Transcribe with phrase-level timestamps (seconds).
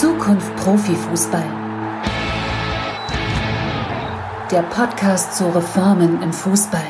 [0.00, 1.46] Zukunft Profifußball.
[4.50, 6.84] Der Podcast zu Reformen im Fußball.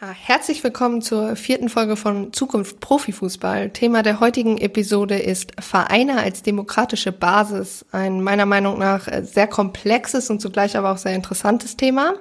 [0.00, 3.68] Ja, herzlich willkommen zur vierten Folge von Zukunft Profifußball.
[3.74, 7.84] Thema der heutigen Episode ist Vereine als demokratische Basis.
[7.92, 12.14] Ein meiner Meinung nach sehr komplexes und zugleich aber auch sehr interessantes Thema.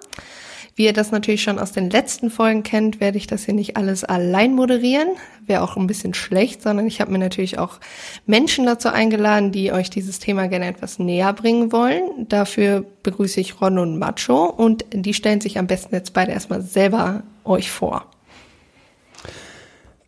[0.77, 3.77] Wie ihr das natürlich schon aus den letzten Folgen kennt, werde ich das hier nicht
[3.77, 5.07] alles allein moderieren.
[5.45, 7.79] Wäre auch ein bisschen schlecht, sondern ich habe mir natürlich auch
[8.25, 12.27] Menschen dazu eingeladen, die euch dieses Thema gerne etwas näher bringen wollen.
[12.27, 16.61] Dafür begrüße ich Ron und Macho und die stellen sich am besten jetzt beide erstmal
[16.61, 18.07] selber euch vor.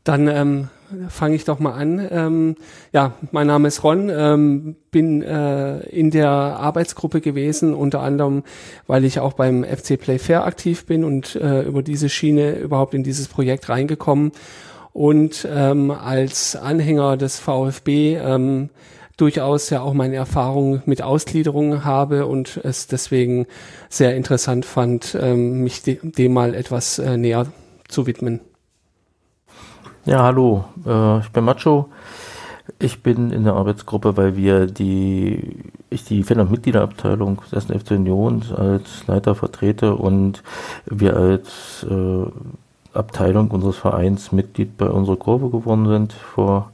[0.03, 0.69] Dann ähm,
[1.09, 2.07] fange ich doch mal an.
[2.09, 2.55] Ähm,
[2.93, 8.43] ja, mein Name ist Ron, ähm, bin äh, in der Arbeitsgruppe gewesen, unter anderem,
[8.87, 12.93] weil ich auch beim FC Play Fair aktiv bin und äh, über diese Schiene überhaupt
[12.93, 14.31] in dieses Projekt reingekommen
[14.93, 18.69] und ähm, als Anhänger des VfB ähm,
[19.17, 23.47] durchaus ja auch meine Erfahrung mit Ausgliederungen habe und es deswegen
[23.89, 27.47] sehr interessant fand, ähm, mich de dem mal etwas äh, näher
[27.87, 28.41] zu widmen.
[30.07, 31.89] Ja, hallo, äh, ich bin Macho.
[32.79, 37.91] Ich bin in der Arbeitsgruppe, weil wir die, ich die Fan- und Mitgliederabteilung des FC
[37.91, 40.43] Union als Leiter vertrete und
[40.85, 42.25] wir als äh,
[42.93, 46.71] Abteilung unseres Vereins Mitglied bei unserer Kurve geworden sind vor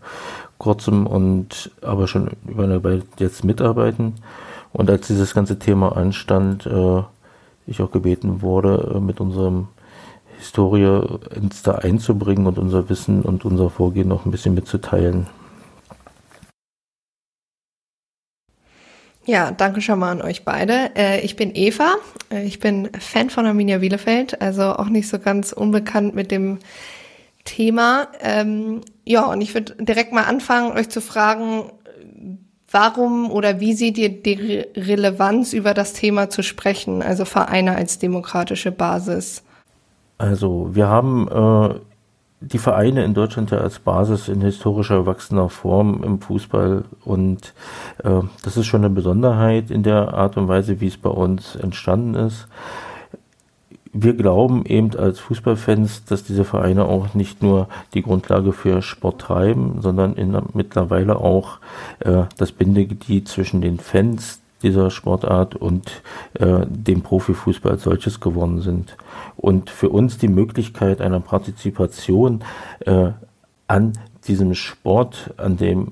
[0.60, 4.14] kurzem und aber schon über eine Weile jetzt mitarbeiten.
[4.74, 7.02] Und als dieses ganze Thema anstand, äh,
[7.66, 9.70] ich auch gebeten wurde, äh, mit unserem
[10.44, 11.02] Historie
[11.34, 15.28] ins da einzubringen und unser Wissen und unser Vorgehen noch ein bisschen mitzuteilen.
[19.26, 20.92] Ja, danke schon mal an euch beide.
[20.98, 21.96] Äh, ich bin Eva.
[22.30, 26.60] Äh, ich bin Fan von Arminia Bielefeld, also auch nicht so ganz unbekannt mit dem
[27.46, 28.10] Thema.
[28.22, 31.72] Ähm, ja, und ich würde direkt mal anfangen, euch zu fragen,
[32.70, 38.00] warum oder wie seht ihr die Relevanz über das Thema zu sprechen, also Vereine als
[38.00, 39.44] demokratische Basis?
[40.18, 41.80] Also wir haben äh,
[42.46, 47.54] die Vereine in Deutschland ja als Basis in historischer erwachsener Form im Fußball und
[48.04, 51.56] äh, das ist schon eine Besonderheit in der Art und Weise, wie es bei uns
[51.56, 52.48] entstanden ist.
[53.96, 59.22] Wir glauben eben als Fußballfans, dass diese Vereine auch nicht nur die Grundlage für Sport
[59.22, 61.60] treiben, sondern in, mittlerweile auch
[62.00, 66.02] äh, das Bindeglied zwischen den Fans, dieser Sportart und
[66.34, 68.98] äh, dem Profifußball als solches geworden sind.
[69.36, 72.44] Und für uns die Möglichkeit einer Partizipation
[72.86, 73.12] äh,
[73.68, 73.94] an
[74.28, 75.92] diesem Sport, an dem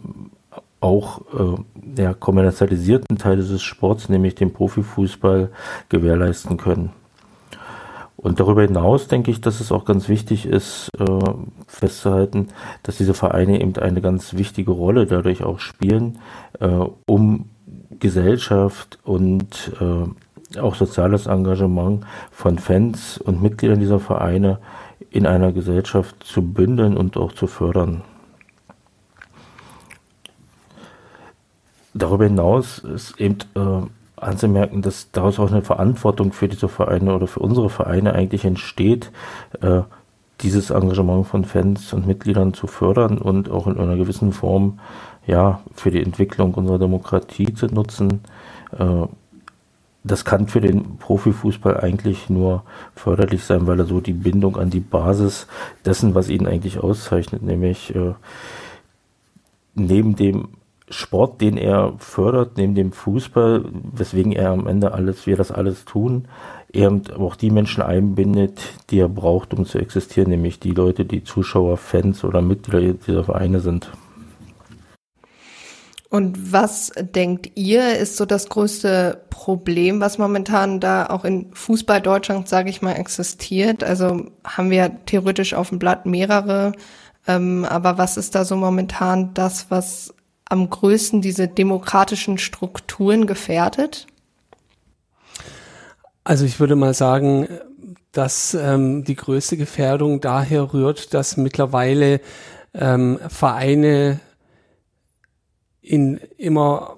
[0.79, 5.49] auch äh, der kommerzialisierten Teil dieses Sports, nämlich dem Profifußball,
[5.89, 6.91] gewährleisten können.
[8.17, 11.05] Und darüber hinaus denke ich, dass es auch ganz wichtig ist, äh,
[11.65, 12.49] festzuhalten,
[12.83, 16.19] dass diese Vereine eben eine ganz wichtige Rolle dadurch auch spielen,
[16.59, 16.67] äh,
[17.07, 17.45] um
[18.01, 24.59] Gesellschaft und äh, auch soziales Engagement von Fans und Mitgliedern dieser Vereine
[25.09, 28.01] in einer Gesellschaft zu bündeln und auch zu fördern.
[31.93, 33.85] Darüber hinaus ist eben äh,
[34.15, 39.11] anzumerken, dass daraus auch eine Verantwortung für diese Vereine oder für unsere Vereine eigentlich entsteht,
[39.61, 39.81] äh,
[40.43, 44.79] dieses Engagement von Fans und Mitgliedern zu fördern und auch in einer gewissen Form
[45.25, 48.21] ja, für die Entwicklung unserer Demokratie zu nutzen.
[48.77, 49.05] Äh,
[50.03, 52.63] das kann für den Profifußball eigentlich nur
[52.95, 55.47] förderlich sein, weil er so die Bindung an die Basis
[55.85, 58.13] dessen, was ihn eigentlich auszeichnet, nämlich äh,
[59.75, 60.49] neben dem
[60.89, 63.63] Sport, den er fördert, neben dem Fußball,
[63.93, 66.27] weswegen er am Ende alles, wir das alles tun,
[66.73, 71.23] er auch die Menschen einbindet, die er braucht, um zu existieren, nämlich die Leute, die
[71.23, 73.91] Zuschauer, Fans oder Mitglieder dieser Vereine sind.
[76.09, 82.01] Und was denkt ihr, ist so das größte Problem, was momentan da auch in Fußball
[82.01, 83.81] Deutschland, sage ich mal, existiert?
[83.81, 86.73] Also haben wir theoretisch auf dem Blatt mehrere,
[87.27, 90.13] ähm, aber was ist da so momentan das, was
[90.49, 94.07] am größten diese demokratischen Strukturen gefährdet?
[96.23, 97.47] Also ich würde mal sagen,
[98.11, 102.21] dass ähm, die größte Gefährdung daher rührt, dass mittlerweile
[102.73, 104.19] ähm, Vereine
[105.81, 106.97] in immer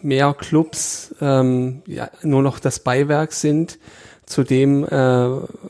[0.00, 3.78] mehr Clubs ähm, ja, nur noch das Beiwerk sind
[4.24, 4.88] zu dem, äh,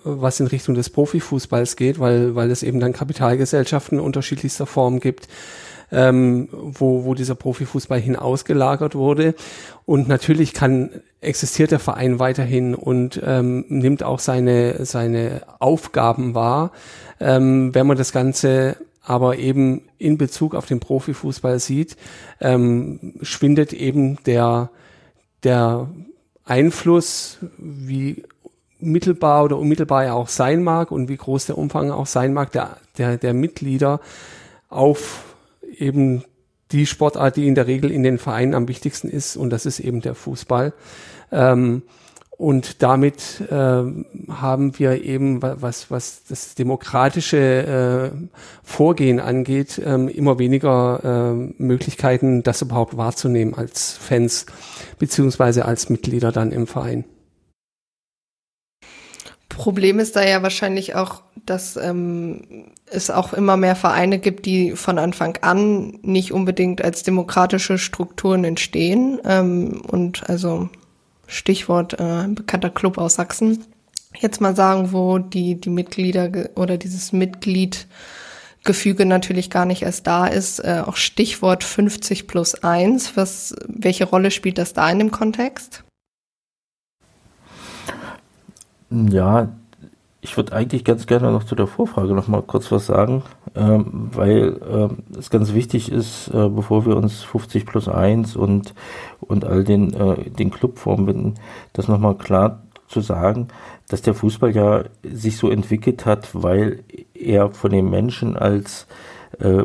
[0.04, 5.28] was in Richtung des Profifußballs geht, weil, weil es eben dann Kapitalgesellschaften unterschiedlichster Form gibt,
[5.90, 9.34] ähm, wo, wo dieser Profifußball hinausgelagert wurde.
[9.84, 10.90] Und natürlich kann,
[11.20, 16.72] existiert der Verein weiterhin und ähm, nimmt auch seine, seine Aufgaben wahr.
[17.20, 21.96] Ähm, wenn man das Ganze aber eben in Bezug auf den Profifußball sieht,
[22.40, 24.70] ähm, schwindet eben der,
[25.44, 25.88] der
[26.44, 28.24] Einfluss, wie
[28.80, 32.52] mittelbar oder unmittelbar er auch sein mag und wie groß der Umfang auch sein mag,
[32.52, 34.00] der, der, der Mitglieder
[34.68, 35.27] auf
[35.80, 36.24] eben
[36.72, 39.80] die Sportart, die in der Regel in den Vereinen am wichtigsten ist, und das ist
[39.80, 40.72] eben der Fußball.
[41.32, 41.82] Ähm,
[42.38, 48.16] und damit äh, haben wir eben, was, was das demokratische äh,
[48.62, 54.46] Vorgehen angeht, äh, immer weniger äh, Möglichkeiten, das überhaupt wahrzunehmen als Fans
[55.00, 57.04] beziehungsweise als Mitglieder dann im Verein.
[59.58, 64.76] Problem ist da ja wahrscheinlich auch, dass ähm, es auch immer mehr Vereine gibt, die
[64.76, 69.20] von Anfang an nicht unbedingt als demokratische Strukturen entstehen.
[69.24, 70.68] Ähm, und also
[71.26, 73.64] Stichwort äh, ein bekannter Club aus Sachsen.
[74.16, 80.28] Jetzt mal sagen, wo die, die Mitglieder oder dieses Mitgliedgefüge natürlich gar nicht erst da
[80.28, 80.60] ist.
[80.60, 83.16] Äh, auch Stichwort 50 plus 1.
[83.16, 85.82] Was, welche Rolle spielt das da in dem Kontext?
[88.90, 89.48] Ja,
[90.20, 93.22] ich würde eigentlich ganz gerne noch zu der Vorfrage noch mal kurz was sagen,
[93.54, 98.74] ähm, weil ähm, es ganz wichtig ist, äh, bevor wir uns 50 plus 1 und,
[99.20, 101.34] und all den, äh, den Clubformen binden,
[101.74, 103.48] das noch mal klar zu sagen,
[103.88, 106.82] dass der Fußball ja sich so entwickelt hat, weil
[107.14, 108.86] er von den Menschen als
[109.38, 109.64] äh,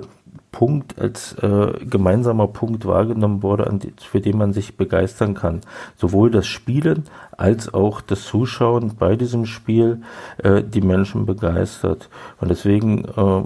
[0.54, 5.62] Punkt, als äh, gemeinsamer Punkt wahrgenommen wurde, die, für den man sich begeistern kann.
[5.98, 7.06] Sowohl das Spielen
[7.36, 10.04] als auch das Zuschauen bei diesem Spiel
[10.38, 12.10] äh, die Menschen begeistert.
[12.40, 13.44] Und deswegen äh,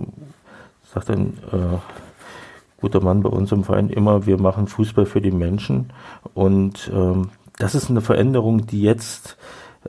[0.94, 1.77] sagt ein äh,
[2.81, 5.92] guter Mann bei uns im Verein immer, wir machen Fußball für die Menschen.
[6.33, 9.38] Und ähm, das ist eine Veränderung, die jetzt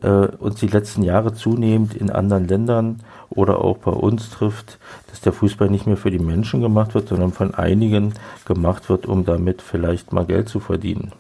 [0.03, 4.79] äh, uns die letzten Jahre zunehmend in anderen Ländern oder auch bei uns trifft,
[5.09, 8.15] dass der Fußball nicht mehr für die Menschen gemacht wird, sondern von einigen
[8.45, 11.13] gemacht wird, um damit vielleicht mal Geld zu verdienen.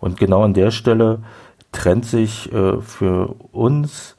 [0.00, 1.20] Und genau an der Stelle
[1.70, 4.16] trennt sich äh, für uns,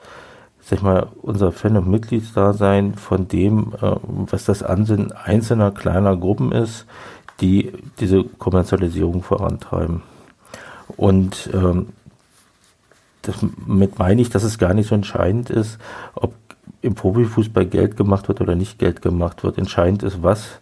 [0.62, 6.18] sag ich mal, unser Fan- und Mitgliedsdasein von dem, äh, was das Ansinnen einzelner kleiner
[6.18, 6.86] Gruppen ist,
[7.42, 10.02] die diese Kommerzialisierung vorantreiben.
[10.98, 11.90] Und ähm,
[13.22, 15.80] damit meine ich, dass es gar nicht so entscheidend ist,
[16.16, 16.34] ob
[16.84, 19.58] im Profifußball Geld gemacht wird oder nicht Geld gemacht wird.
[19.58, 20.60] Entscheidend ist, was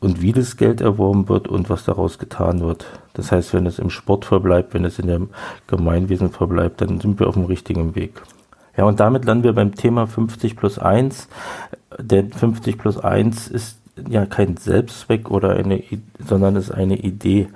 [0.00, 2.86] und wie das Geld erworben wird und was daraus getan wird.
[3.12, 5.28] Das heißt, wenn es im Sport verbleibt, wenn es in dem
[5.66, 8.22] Gemeinwesen verbleibt, dann sind wir auf dem richtigen Weg.
[8.74, 11.28] Ja, und damit landen wir beim Thema 50 plus 1.
[11.98, 13.78] Denn 50 plus 1 ist
[14.08, 15.82] ja kein Selbstzweck oder eine,
[16.26, 17.48] sondern ist eine Idee,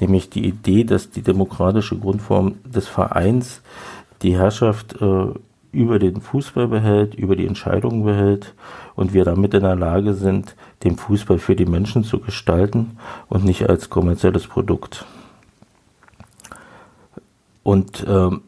[0.00, 3.62] nämlich die Idee, dass die demokratische Grundform des Vereins
[4.22, 5.26] die Herrschaft äh,
[5.72, 8.54] über den Fußball behält, über die Entscheidungen behält
[8.94, 10.54] und wir damit in der Lage sind,
[10.84, 12.98] den Fußball für die Menschen zu gestalten
[13.28, 15.06] und nicht als kommerzielles Produkt.
[17.62, 18.42] Und ähm,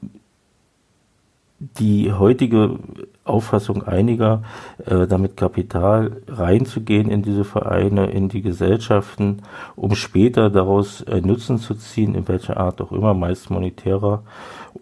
[1.59, 2.79] die heutige
[3.25, 4.43] Auffassung einiger,
[4.85, 9.43] äh, damit Kapital reinzugehen in diese Vereine, in die Gesellschaften,
[9.77, 14.23] um später daraus äh, Nutzen zu ziehen, in welcher Art auch immer, meist monetärer,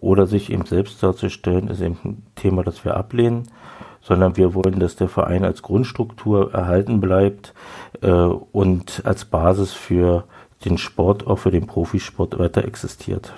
[0.01, 3.43] oder sich eben selbst darzustellen, ist eben ein Thema, das wir ablehnen,
[4.01, 7.53] sondern wir wollen, dass der Verein als Grundstruktur erhalten bleibt
[8.01, 10.25] äh, und als Basis für
[10.65, 13.33] den Sport, auch für den Profisport weiter existiert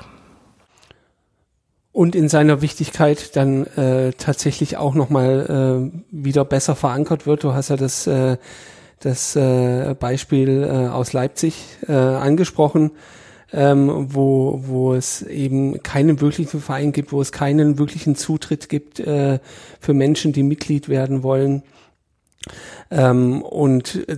[1.95, 7.45] und in seiner Wichtigkeit dann äh, tatsächlich auch nochmal äh, wieder besser verankert wird.
[7.45, 8.35] Du hast ja das, äh,
[8.99, 11.55] das äh, Beispiel äh, aus Leipzig
[11.87, 12.91] äh, angesprochen,
[13.53, 18.99] ähm, wo, wo es eben keinen wirklichen Verein gibt, wo es keinen wirklichen Zutritt gibt
[18.99, 19.39] äh,
[19.79, 21.63] für Menschen, die Mitglied werden wollen.
[22.91, 24.17] Ähm, und äh,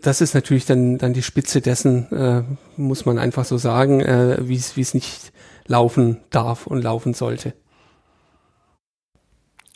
[0.00, 2.42] das ist natürlich dann, dann die Spitze dessen, äh,
[2.76, 5.32] muss man einfach so sagen, äh, wie es nicht
[5.68, 7.54] laufen darf und laufen sollte.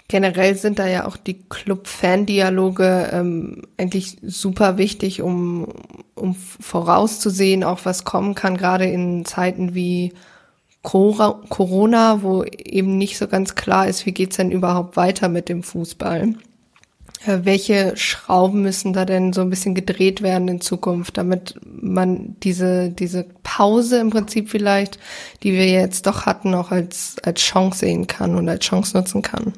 [0.08, 5.68] Generell sind da ja auch die Club-Fan-Dialoge ähm, eigentlich super wichtig, um,
[6.14, 10.12] um vorauszusehen, auch was kommen kann, gerade in Zeiten wie
[10.82, 15.62] Corona, wo eben nicht so ganz klar ist, wie geht's denn überhaupt weiter mit dem
[15.62, 16.34] Fußball.
[17.26, 22.36] Äh, welche Schrauben müssen da denn so ein bisschen gedreht werden in Zukunft, damit man
[22.40, 24.98] diese, diese Pause im Prinzip vielleicht,
[25.42, 29.22] die wir jetzt doch hatten, auch als, als Chance sehen kann und als Chance nutzen
[29.22, 29.52] kann?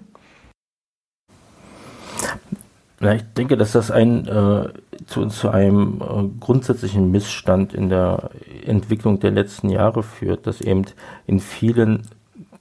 [3.01, 4.69] Ja, ich denke, dass das ein, äh,
[5.07, 8.31] zu, zu einem äh, grundsätzlichen Missstand in der
[8.65, 10.85] Entwicklung der letzten Jahre führt, dass eben
[11.27, 12.09] in vielen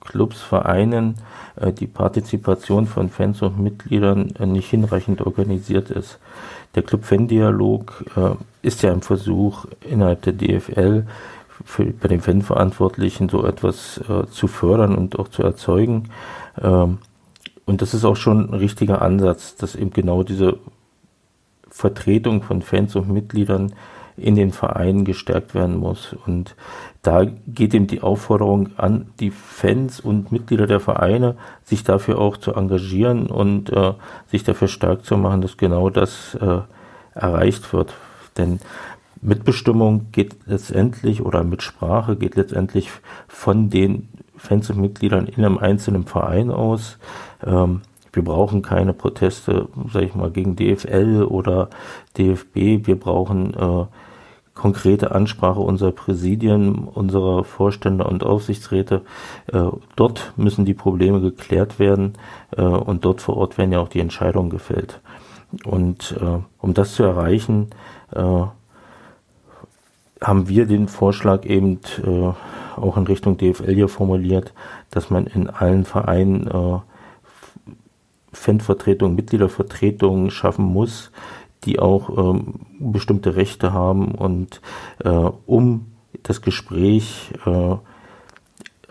[0.04, 1.16] Clubs, Vereinen
[1.56, 6.20] äh, die Partizipation von Fans und Mitgliedern äh, nicht hinreichend organisiert ist.
[6.76, 11.06] Der Club-Fan-Dialog äh, ist ja ein Versuch innerhalb der DFL
[11.66, 16.10] für, bei den Fanverantwortlichen so etwas zu fördern und auch zu erzeugen.
[16.62, 16.98] Ähm,
[17.66, 20.58] und das ist auch schon ein richtiger Ansatz, dass eben genau diese
[21.70, 23.74] Vertretung von Fans und Mitgliedern
[24.18, 26.16] in den Vereinen gestärkt werden muss.
[26.26, 26.56] Und
[27.02, 32.38] da geht eben die Aufforderung an die Fans und Mitglieder der Vereine, sich dafür auch
[32.38, 33.94] zu engagieren und äh,
[34.28, 36.60] sich dafür stark zu machen, dass genau das äh,
[37.14, 37.94] erreicht wird.
[38.38, 38.60] Denn
[39.22, 42.90] Mitbestimmung geht letztendlich oder Mitsprache geht letztendlich
[43.28, 46.98] von den Fans und Mitgliedern in einem einzelnen Verein aus.
[47.46, 47.82] Ähm,
[48.14, 51.70] wir brauchen keine Proteste, sag ich mal, gegen DFL oder
[52.18, 52.86] DFB.
[52.88, 53.86] Wir brauchen äh,
[54.54, 59.02] konkrete Ansprache unserer Präsidien, unserer Vorstände und Aufsichtsräte.
[59.52, 59.64] Äh,
[59.96, 62.14] dort müssen die Probleme geklärt werden
[62.56, 65.02] äh, und dort vor Ort werden ja auch die Entscheidungen gefällt.
[65.66, 67.70] Und äh, um das zu erreichen,
[68.12, 68.44] äh,
[70.22, 74.54] haben wir den Vorschlag eben äh, auch in Richtung DFL hier formuliert,
[74.92, 76.48] dass man in allen Vereinen
[78.34, 81.12] Fanvertretungen, Mitgliedervertretungen schaffen muss,
[81.66, 84.62] die auch ähm, bestimmte Rechte haben und
[85.04, 87.76] äh, um das Gespräch äh,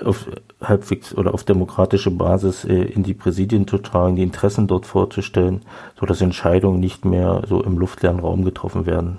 [0.05, 0.27] auf
[0.61, 5.61] halbwegs oder auf demokratische Basis äh, in die Präsidien zu tragen, die Interessen dort vorzustellen,
[5.99, 9.19] so dass Entscheidungen nicht mehr so im luftleeren Raum getroffen werden.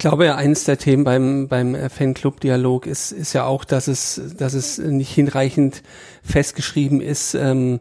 [0.00, 4.18] Ich glaube, ja, eines der Themen beim, beim Fanclub-Dialog ist, ist ja auch, dass es,
[4.34, 5.82] dass es nicht hinreichend
[6.22, 7.80] festgeschrieben ist, ähm,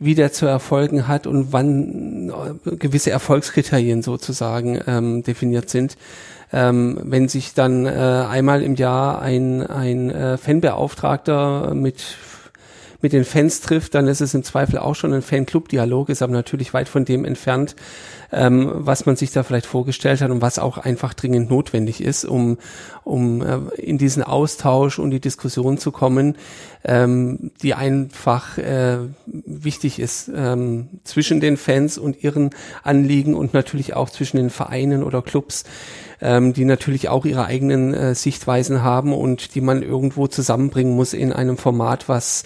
[0.00, 2.32] wie der zu erfolgen hat und wann
[2.66, 5.96] äh, gewisse Erfolgskriterien sozusagen ähm, definiert sind.
[6.52, 12.16] Ähm, wenn sich dann äh, einmal im Jahr ein, ein äh, Fanbeauftragter mit
[13.00, 16.32] mit den Fans trifft, dann ist es im Zweifel auch schon ein Fanclub-Dialog, ist aber
[16.32, 17.76] natürlich weit von dem entfernt,
[18.32, 22.24] ähm, was man sich da vielleicht vorgestellt hat und was auch einfach dringend notwendig ist,
[22.24, 22.58] um,
[23.04, 26.36] um äh, in diesen Austausch und die Diskussion zu kommen,
[26.84, 32.50] ähm, die einfach äh, wichtig ist ähm, zwischen den Fans und ihren
[32.82, 35.64] Anliegen und natürlich auch zwischen den Vereinen oder Clubs
[36.20, 41.12] ähm, die natürlich auch ihre eigenen äh, Sichtweisen haben und die man irgendwo zusammenbringen muss
[41.12, 42.44] in einem Format, was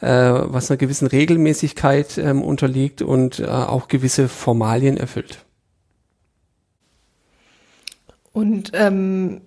[0.00, 5.44] äh, was einer gewissen Regelmäßigkeit ähm, unterliegt und äh, auch gewisse Formalien erfüllt.
[8.32, 9.42] Und ähm,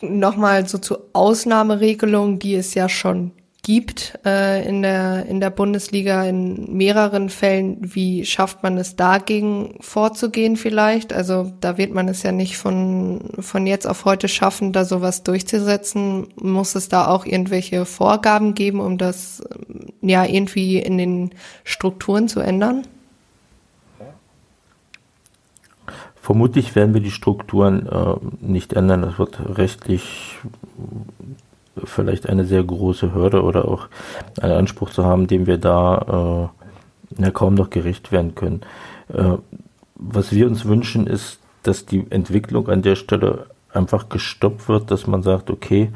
[0.00, 3.32] nochmal so zu Ausnahmeregelungen, die es ja schon
[3.62, 7.78] gibt äh, in der in der Bundesliga in mehreren Fällen.
[7.80, 11.12] Wie schafft man es dagegen vorzugehen vielleicht?
[11.12, 15.22] Also da wird man es ja nicht von von jetzt auf heute schaffen, da sowas
[15.22, 16.26] durchzusetzen.
[16.34, 19.44] Muss es da auch irgendwelche Vorgaben geben, um das
[20.00, 21.30] ja irgendwie in den
[21.62, 22.82] Strukturen zu ändern?
[26.20, 29.02] Vermutlich werden wir die Strukturen äh, nicht ändern.
[29.02, 30.36] Das wird rechtlich
[31.84, 33.88] vielleicht eine sehr große Hürde oder auch
[34.40, 36.50] einen Anspruch zu haben, dem wir da
[37.18, 38.62] äh, ja, kaum noch gerecht werden können.
[39.08, 39.36] Äh,
[39.94, 45.06] was wir uns wünschen, ist, dass die Entwicklung an der Stelle einfach gestoppt wird, dass
[45.06, 45.90] man sagt, okay,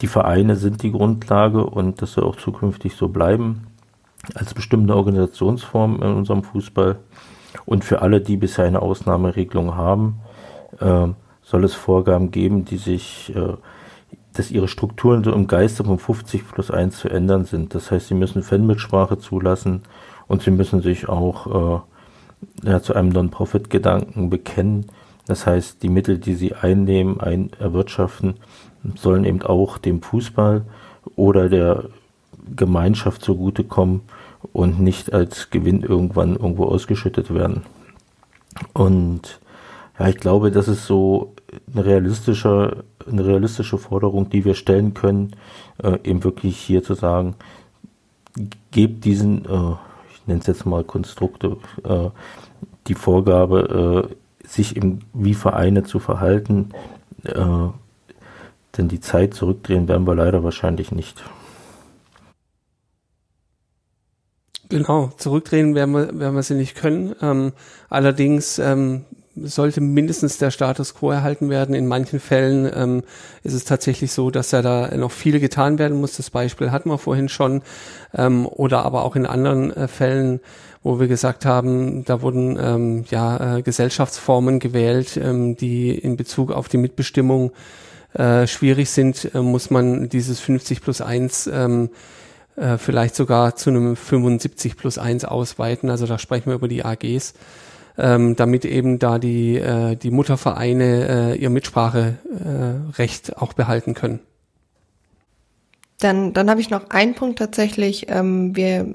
[0.00, 3.66] die Vereine sind die Grundlage und das soll auch zukünftig so bleiben
[4.34, 6.98] als bestimmte Organisationsform in unserem Fußball.
[7.66, 10.20] Und für alle, die bisher eine Ausnahmeregelung haben,
[10.80, 11.08] äh,
[11.42, 13.54] soll es Vorgaben geben, die sich äh,
[14.34, 17.74] dass ihre Strukturen so im Geiste von 50 plus 1 zu ändern sind.
[17.74, 19.82] Das heißt, sie müssen Fanmitsprache zulassen
[20.26, 21.82] und sie müssen sich auch
[22.64, 24.86] äh, ja, zu einem Non-Profit-Gedanken bekennen.
[25.26, 28.34] Das heißt, die Mittel, die sie einnehmen, ein, erwirtschaften,
[28.96, 30.62] sollen eben auch dem Fußball
[31.16, 31.84] oder der
[32.54, 34.02] Gemeinschaft zugutekommen
[34.52, 37.62] und nicht als Gewinn irgendwann irgendwo ausgeschüttet werden.
[38.72, 39.40] Und
[39.98, 41.33] ja, ich glaube, das ist so
[41.72, 45.36] eine realistische, eine realistische Forderung, die wir stellen können,
[45.82, 47.34] äh, eben wirklich hier zu sagen,
[48.70, 49.74] gebt diesen, äh,
[50.12, 52.10] ich nenne es jetzt mal Konstrukte, äh,
[52.86, 56.70] die Vorgabe, äh, sich im, wie Vereine zu verhalten,
[57.24, 57.68] äh,
[58.76, 61.22] denn die Zeit zurückdrehen werden wir leider wahrscheinlich nicht.
[64.68, 67.14] Genau, zurückdrehen werden wir, werden wir sie nicht können.
[67.20, 67.52] Ähm,
[67.88, 69.04] allerdings ähm,
[69.36, 71.74] sollte mindestens der Status quo erhalten werden.
[71.74, 73.02] In manchen Fällen ähm,
[73.42, 76.16] ist es tatsächlich so, dass ja da noch viel getan werden muss.
[76.16, 77.62] Das Beispiel hatten wir vorhin schon.
[78.14, 80.40] Ähm, oder aber auch in anderen äh, Fällen,
[80.82, 86.52] wo wir gesagt haben, da wurden ähm, ja äh, Gesellschaftsformen gewählt, ähm, die in Bezug
[86.52, 87.52] auf die Mitbestimmung
[88.14, 91.90] äh, schwierig sind, äh, muss man dieses 50 plus 1 ähm,
[92.56, 95.90] äh, vielleicht sogar zu einem 75 plus 1 ausweiten.
[95.90, 97.34] Also da sprechen wir über die AGs,
[97.96, 104.20] ähm, damit eben da die, äh, die Muttervereine äh, ihr Mitspracherecht äh, auch behalten können.
[105.98, 108.06] Dann, dann habe ich noch einen Punkt tatsächlich.
[108.08, 108.86] Ähm, wir,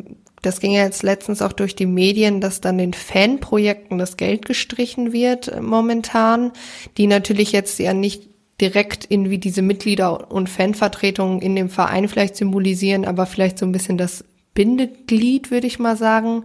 [0.41, 4.45] das ging ja jetzt letztens auch durch die Medien, dass dann den Fanprojekten das Geld
[4.45, 6.51] gestrichen wird äh, momentan,
[6.97, 8.29] die natürlich jetzt ja nicht
[8.59, 13.71] direkt irgendwie diese Mitglieder und Fanvertretungen in dem Verein vielleicht symbolisieren, aber vielleicht so ein
[13.71, 16.43] bisschen das Bindeglied, würde ich mal sagen.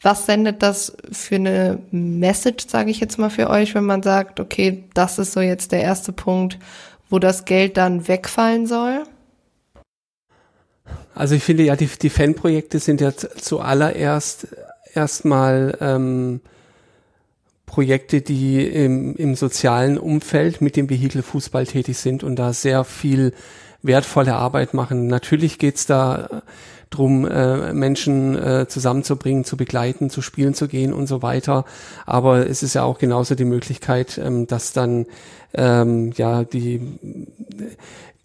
[0.00, 4.38] Was sendet das für eine Message, sage ich jetzt mal für euch, wenn man sagt,
[4.38, 6.58] okay, das ist so jetzt der erste Punkt,
[7.10, 9.04] wo das Geld dann wegfallen soll?
[11.14, 14.48] Also ich finde ja, die, die Fanprojekte sind ja zuallererst
[14.94, 16.40] erstmal ähm,
[17.66, 22.84] Projekte, die im, im sozialen Umfeld mit dem Vehikel Fußball tätig sind und da sehr
[22.84, 23.32] viel
[23.82, 25.06] wertvolle Arbeit machen.
[25.06, 26.42] Natürlich geht's da
[26.90, 31.64] drum, äh, Menschen äh, zusammenzubringen, zu begleiten, zu spielen zu gehen und so weiter.
[32.06, 35.06] Aber es ist ja auch genauso die Möglichkeit, ähm, dass dann
[35.54, 36.80] ähm, ja die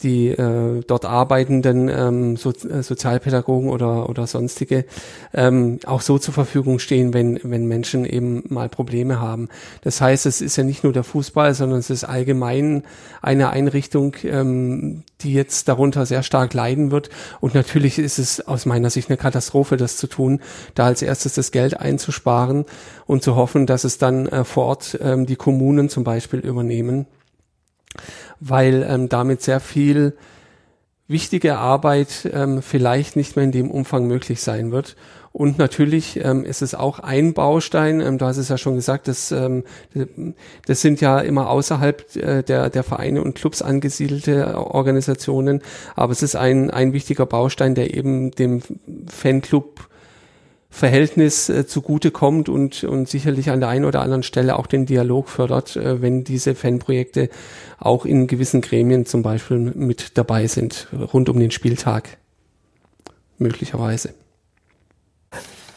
[0.04, 4.84] die äh, dort arbeitenden ähm, so, äh, Sozialpädagogen oder, oder sonstige
[5.32, 9.48] ähm, auch so zur Verfügung stehen, wenn, wenn Menschen eben mal Probleme haben.
[9.82, 12.84] Das heißt, es ist ja nicht nur der Fußball, sondern es ist allgemein
[13.22, 17.08] eine Einrichtung, ähm, die jetzt darunter sehr stark leiden wird.
[17.40, 20.40] Und natürlich ist es aus meiner Sicht eine Katastrophe, das zu tun,
[20.74, 22.66] da als erstes das Geld einzusparen
[23.06, 27.06] und zu hoffen, dass es dann äh, vor Ort ähm, die Kommunen zum Beispiel übernehmen
[28.40, 30.16] weil ähm, damit sehr viel
[31.06, 34.96] wichtige Arbeit ähm, vielleicht nicht mehr in dem Umfang möglich sein wird.
[35.32, 39.08] Und natürlich ähm, ist es auch ein Baustein, ähm, du hast es ja schon gesagt,
[39.08, 39.64] das, ähm,
[40.64, 45.60] das sind ja immer außerhalb äh, der, der Vereine und Clubs angesiedelte Organisationen,
[45.96, 48.62] aber es ist ein, ein wichtiger Baustein, der eben dem
[49.08, 49.88] Fanclub
[50.74, 54.86] Verhältnis äh, zugute kommt und, und sicherlich an der einen oder anderen Stelle auch den
[54.86, 57.30] Dialog fördert, äh, wenn diese Fanprojekte
[57.78, 62.16] auch in gewissen Gremien zum Beispiel mit dabei sind, rund um den Spieltag
[63.38, 64.14] möglicherweise.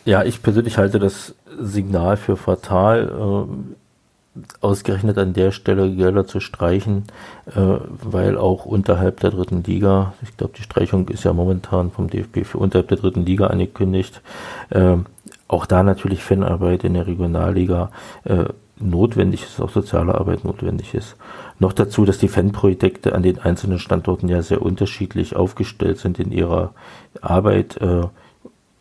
[0.04, 3.48] Ja, ich persönlich halte das Signal für fatal.
[3.48, 3.87] Äh
[4.62, 7.04] ausgerechnet an der Stelle Gelder zu streichen,
[7.48, 7.60] äh,
[8.04, 12.46] weil auch unterhalb der dritten Liga, ich glaube, die Streichung ist ja momentan vom DFB
[12.46, 14.22] für unterhalb der dritten Liga angekündigt,
[14.70, 14.98] äh,
[15.48, 17.92] auch da natürlich Fanarbeit in der Regionalliga
[18.26, 18.46] äh,
[18.80, 21.16] notwendig ist, auch soziale Arbeit notwendig ist.
[21.60, 26.32] Noch dazu, dass die Fanprojekte an den einzelnen Standorten ja sehr unterschiedlich aufgestellt sind in
[26.32, 26.74] ihrer
[27.22, 28.04] Arbeit äh,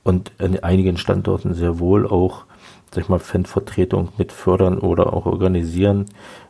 [0.03, 2.45] und an einigen Standorten sehr wohl auch
[2.91, 6.07] sag ich mal, Fanvertretung mit fördern oder auch organisieren,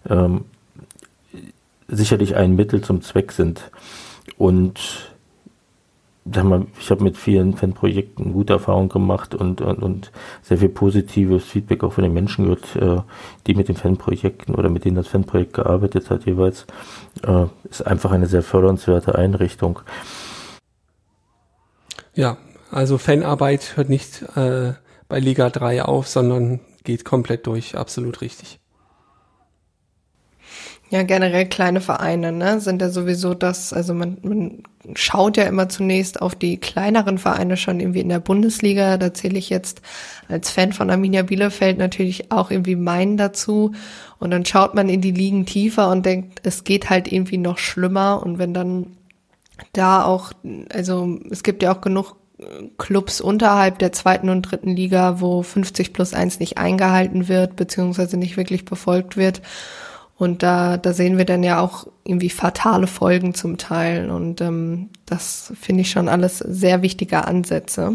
[0.09, 0.45] ähm,
[1.89, 3.71] sicherlich ein Mittel zum Zweck sind.
[4.39, 5.15] Und
[6.33, 10.69] sag mal, ich habe mit vielen Fanprojekten gute Erfahrungen gemacht und, und, und sehr viel
[10.69, 13.03] positives Feedback auch von den Menschen gehört, äh,
[13.47, 16.67] die mit den Fanprojekten oder mit denen das Fanprojekt gearbeitet hat jeweils.
[17.25, 19.81] Äh, ist einfach eine sehr fördernswerte Einrichtung.
[22.15, 22.39] Ja,
[22.71, 24.73] also Fanarbeit hört nicht äh,
[25.09, 27.77] bei Liga 3 auf, sondern geht komplett durch.
[27.77, 28.59] Absolut richtig.
[30.89, 34.63] Ja, generell kleine Vereine, ne, sind ja sowieso das, also man, man
[34.95, 38.97] schaut ja immer zunächst auf die kleineren Vereine schon irgendwie in der Bundesliga.
[38.97, 39.83] Da zähle ich jetzt
[40.29, 43.73] als Fan von Arminia Bielefeld natürlich auch irgendwie meinen dazu.
[44.21, 47.59] Und dann schaut man in die Ligen tiefer und denkt, es geht halt irgendwie noch
[47.59, 48.23] schlimmer.
[48.23, 48.97] Und wenn dann
[49.73, 50.33] da auch,
[50.73, 52.15] also es gibt ja auch genug
[52.77, 58.19] Clubs unterhalb der zweiten und dritten Liga, wo 50 plus 1 nicht eingehalten wird, beziehungsweise
[58.19, 59.41] nicht wirklich befolgt wird.
[60.19, 64.11] Und da, da sehen wir dann ja auch irgendwie fatale Folgen zum Teil.
[64.11, 67.93] Und ähm, das finde ich schon alles sehr wichtige Ansätze.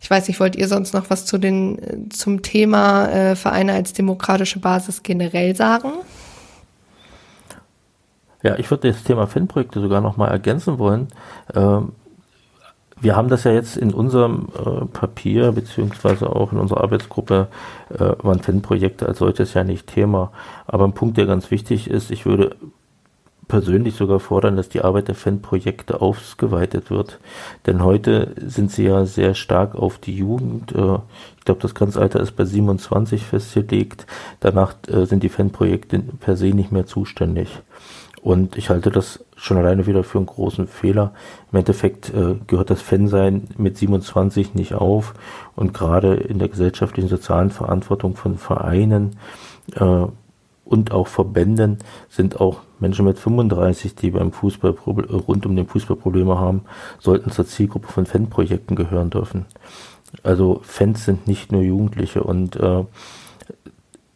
[0.00, 3.92] Ich weiß nicht, wollt ihr sonst noch was zu den, zum Thema äh, Vereine als
[3.92, 5.92] demokratische Basis generell sagen?
[8.42, 11.08] Ja, ich würde das Thema Fanprojekte sogar noch mal ergänzen wollen.
[11.54, 11.92] Ähm
[13.00, 17.48] wir haben das ja jetzt in unserem äh, Papier beziehungsweise auch in unserer Arbeitsgruppe
[17.90, 20.32] äh, waren Fanprojekte als solches ja nicht Thema.
[20.66, 22.56] Aber ein Punkt, der ganz wichtig ist, ich würde
[23.48, 27.20] persönlich sogar fordern, dass die Arbeit der Fanprojekte ausgeweitet wird.
[27.66, 30.72] Denn heute sind sie ja sehr stark auf die Jugend.
[30.72, 30.98] Äh,
[31.38, 34.06] ich glaube, das Grenzalter ist bei 27 festgelegt.
[34.40, 37.50] Danach äh, sind die Fanprojekte per se nicht mehr zuständig.
[38.22, 41.12] Und ich halte das schon alleine wieder für einen großen Fehler.
[41.52, 45.14] Im Endeffekt äh, gehört das Fansein mit 27 nicht auf.
[45.54, 49.16] Und gerade in der gesellschaftlichen sozialen Verantwortung von Vereinen
[49.74, 50.06] äh,
[50.64, 55.96] und auch Verbänden sind auch Menschen mit 35, die beim Fußball rund um den Fußball
[55.96, 56.62] Probleme haben,
[56.98, 59.46] sollten zur Zielgruppe von Fanprojekten gehören dürfen.
[60.22, 62.84] Also Fans sind nicht nur Jugendliche und äh,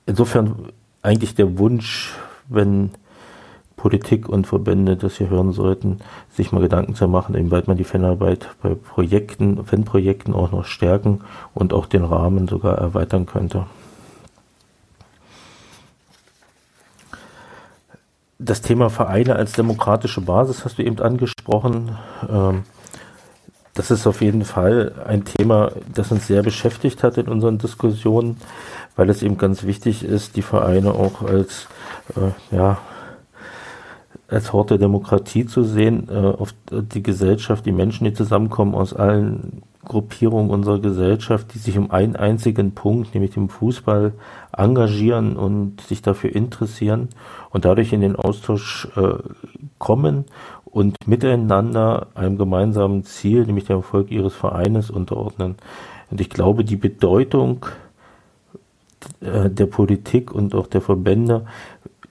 [0.07, 0.71] insofern
[1.03, 2.15] eigentlich der Wunsch,
[2.49, 2.91] wenn
[3.81, 7.85] Politik und Verbände das hier hören sollten, sich mal Gedanken zu machen, inwieweit man die
[7.85, 11.23] Fanarbeit bei Projekten, Fanprojekten auch noch stärken
[11.55, 13.65] und auch den Rahmen sogar erweitern könnte.
[18.39, 21.97] Das Thema Vereine als demokratische Basis hast du eben angesprochen.
[22.29, 22.65] Ähm,
[23.73, 28.37] das ist auf jeden Fall ein Thema, das uns sehr beschäftigt hat in unseren Diskussionen,
[28.97, 31.67] weil es eben ganz wichtig ist, die Vereine auch als,
[32.15, 32.77] äh, ja,
[34.31, 38.95] als Hort der Demokratie zu sehen, äh, auf die Gesellschaft, die Menschen, die zusammenkommen aus
[38.95, 44.13] allen Gruppierungen unserer Gesellschaft, die sich um einen einzigen Punkt, nämlich dem Fußball,
[44.57, 47.09] engagieren und sich dafür interessieren
[47.51, 49.15] und dadurch in den Austausch äh,
[49.79, 50.27] kommen
[50.65, 55.57] und miteinander einem gemeinsamen Ziel, nämlich dem Erfolg ihres Vereines unterordnen.
[56.11, 57.67] Und ich glaube, die Bedeutung
[59.21, 61.47] äh, der Politik und auch der Verbände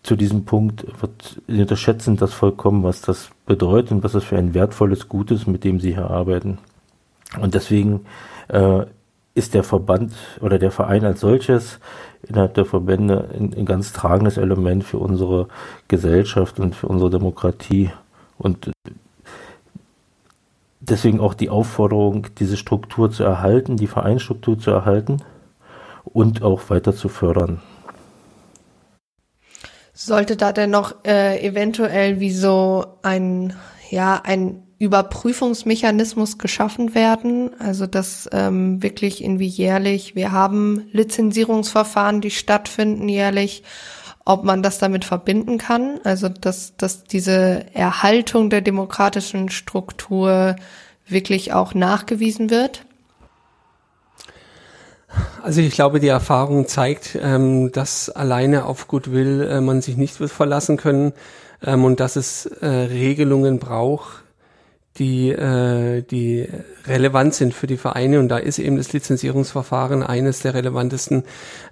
[0.04, 4.38] zu diesem Punkt wird, sie unterschätzen das vollkommen, was das bedeutet und was das für
[4.38, 6.58] ein wertvolles Gut ist, mit dem sie hier arbeiten.
[7.40, 8.06] Und deswegen
[8.48, 8.86] äh,
[9.36, 11.80] ist der Verband oder der Verein als solches
[12.28, 15.48] innerhalb der Verbände ein, ein ganz tragendes Element für unsere
[15.88, 17.92] Gesellschaft und für unsere Demokratie.
[18.38, 18.72] Und
[20.80, 25.18] deswegen auch die Aufforderung, diese Struktur zu erhalten, die Vereinsstruktur zu erhalten
[26.04, 27.62] und auch weiter zu fördern.
[30.02, 33.54] Sollte da denn noch äh, eventuell wie so ein,
[33.90, 37.52] ja, ein Überprüfungsmechanismus geschaffen werden?
[37.60, 43.64] Also dass ähm, wirklich irgendwie jährlich, wir haben Lizenzierungsverfahren, die stattfinden jährlich
[44.24, 50.56] ob man das damit verbinden kann, also dass, dass diese Erhaltung der demokratischen Struktur
[51.08, 52.86] wirklich auch nachgewiesen wird?
[55.42, 60.20] Also ich glaube, die Erfahrung zeigt, ähm, dass alleine auf Goodwill äh, man sich nicht
[60.20, 61.14] wird verlassen können
[61.66, 64.24] ähm, und dass es äh, Regelungen braucht,
[64.98, 66.48] die, äh, die
[66.86, 68.20] relevant sind für die Vereine.
[68.20, 71.24] Und da ist eben das Lizenzierungsverfahren eines der relevantesten,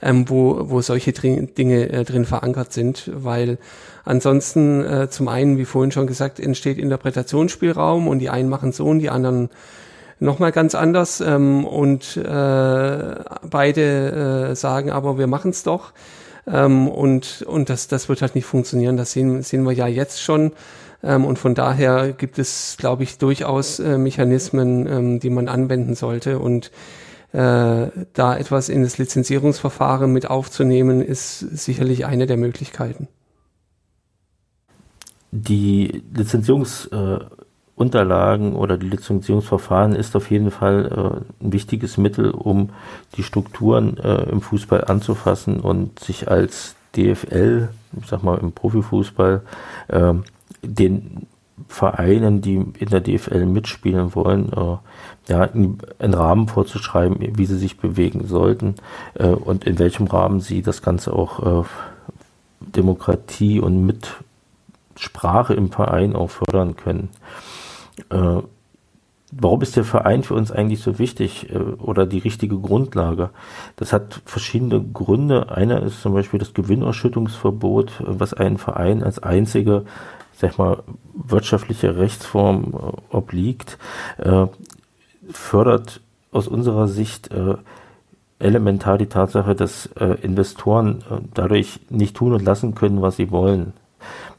[0.01, 3.57] ähm, wo, wo solche drin, Dinge äh, drin verankert sind, weil
[4.05, 8.85] ansonsten äh, zum einen, wie vorhin schon gesagt, entsteht Interpretationsspielraum und die einen machen so
[8.85, 9.49] und die anderen
[10.19, 13.15] nochmal ganz anders ähm, und äh,
[13.49, 15.93] beide äh, sagen aber, wir machen es doch.
[16.47, 18.97] Ähm, und und das, das wird halt nicht funktionieren.
[18.97, 20.53] Das sehen, sehen wir ja jetzt schon.
[21.03, 25.95] Ähm, und von daher gibt es, glaube ich, durchaus äh, Mechanismen, ähm, die man anwenden
[25.95, 26.39] sollte.
[26.39, 26.71] Und
[27.33, 33.07] äh, da etwas in das Lizenzierungsverfahren mit aufzunehmen, ist sicherlich eine der Möglichkeiten.
[35.31, 37.46] Die Lizenzierungsunterlagen äh,
[37.77, 42.71] oder die Lizenzierungsverfahren ist auf jeden Fall äh, ein wichtiges Mittel, um
[43.15, 47.69] die Strukturen äh, im Fußball anzufassen und sich als DFL,
[48.01, 49.41] ich sag mal im Profifußball,
[49.89, 50.13] äh,
[50.63, 51.27] den
[51.67, 54.77] Vereinen, die in der DFL mitspielen wollen, äh,
[55.31, 55.79] ja, einen
[56.13, 58.75] Rahmen vorzuschreiben, wie sie sich bewegen sollten
[59.15, 61.67] äh, und in welchem Rahmen sie das Ganze auch äh,
[62.59, 67.09] Demokratie und Mitsprache im Verein auch fördern können.
[68.09, 68.41] Äh,
[69.31, 73.29] warum ist der Verein für uns eigentlich so wichtig äh, oder die richtige Grundlage?
[73.75, 75.51] Das hat verschiedene Gründe.
[75.51, 79.85] Einer ist zum Beispiel das Gewinnausschüttungsverbot, was einen Verein als einzige
[80.37, 80.83] sag mal,
[81.13, 83.77] wirtschaftliche Rechtsform äh, obliegt,
[84.17, 84.45] äh,
[85.29, 87.55] fördert aus unserer Sicht äh,
[88.39, 93.31] elementar die Tatsache, dass äh, Investoren äh, dadurch nicht tun und lassen können, was sie
[93.31, 93.73] wollen.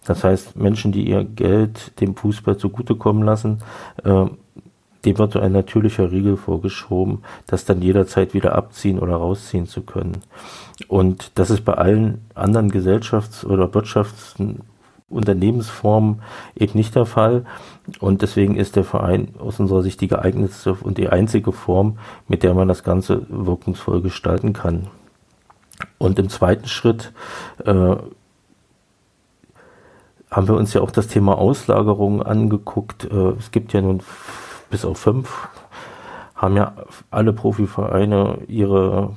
[0.08, 3.58] Das heißt, Menschen, die ihr Geld dem Fußball zugutekommen lassen,
[4.04, 4.24] äh,
[5.04, 9.82] dem wird so ein natürlicher Riegel vorgeschoben, das dann jederzeit wieder abziehen oder rausziehen zu
[9.82, 10.22] können.
[10.88, 14.34] Und das ist bei allen anderen Gesellschafts- oder Wirtschafts-
[15.10, 16.20] Unternehmensformen
[16.54, 17.46] eben nicht der Fall.
[17.98, 22.42] Und deswegen ist der Verein aus unserer Sicht die geeignetste und die einzige Form, mit
[22.42, 24.88] der man das Ganze wirkungsvoll gestalten kann.
[25.96, 27.12] Und im zweiten Schritt
[27.64, 27.96] äh,
[30.30, 33.04] haben wir uns ja auch das Thema Auslagerung angeguckt.
[33.04, 34.02] Äh, es gibt ja nun
[34.70, 35.48] bis auf fünf,
[36.34, 36.72] haben ja
[37.10, 39.10] alle Profivereine ihre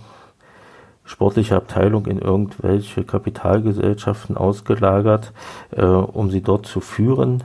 [1.04, 5.34] sportliche Abteilung in irgendwelche Kapitalgesellschaften ausgelagert,
[5.72, 7.44] äh, um sie dort zu führen,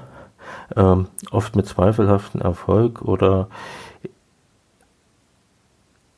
[0.76, 3.48] ähm, oft mit zweifelhaftem Erfolg oder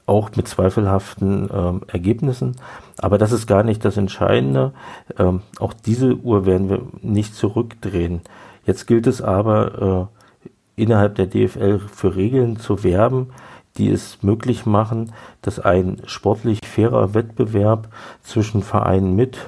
[0.08, 2.56] auch mit zweifelhaften ähm, Ergebnissen.
[2.98, 4.72] Aber das ist gar nicht das Entscheidende.
[5.18, 8.22] Ähm, auch diese Uhr werden wir nicht zurückdrehen.
[8.64, 10.18] Jetzt gilt es aber, äh,
[10.78, 13.28] innerhalb der DFL für Regeln zu werben,
[13.76, 17.88] die es möglich machen, dass ein sportlich fairer Wettbewerb
[18.22, 19.38] zwischen Vereinen mit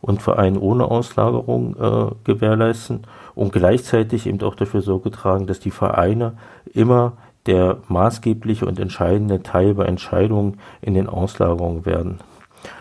[0.00, 5.70] und Vereinen ohne Auslagerung äh, gewährleisten und gleichzeitig eben auch dafür Sorge tragen, dass die
[5.70, 6.34] Vereine
[6.72, 7.14] immer
[7.46, 12.20] der maßgebliche und entscheidende Teil bei Entscheidungen in den Auslagerungen werden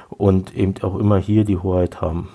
[0.10, 2.30] und eben auch immer hier die Hoheit haben.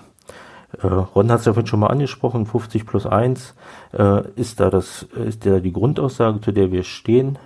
[0.81, 3.55] Äh, Ron hat es ja vorhin schon mal angesprochen, 50 plus 1
[3.97, 7.39] äh, ist da das, ist da die Grundaussage, zu der wir stehen.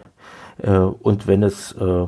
[0.57, 2.05] Äh, und wenn es äh,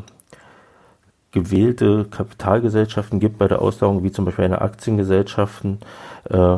[1.31, 5.79] gewählte Kapitalgesellschaften gibt bei der Auslagerung, wie zum Beispiel eine Aktiengesellschaften,
[6.29, 6.57] äh,